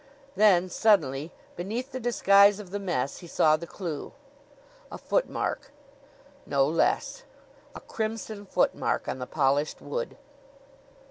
Then 0.35 0.67
suddenly, 0.67 1.31
beneath 1.55 1.91
the 1.91 1.99
disguise 1.99 2.59
of 2.59 2.71
the 2.71 2.79
mess, 2.79 3.19
he 3.19 3.27
saw 3.27 3.55
the 3.55 3.67
clew. 3.67 4.13
A 4.91 4.97
footmark! 4.97 5.71
No 6.47 6.65
less. 6.65 7.21
A 7.75 7.81
crimson 7.81 8.47
footmark 8.47 9.07
on 9.07 9.19
the 9.19 9.27
polished 9.27 9.79
wood! 9.79 10.17